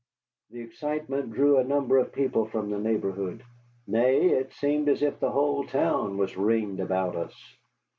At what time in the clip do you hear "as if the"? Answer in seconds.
4.89-5.29